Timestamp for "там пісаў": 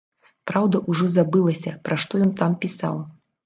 2.43-2.95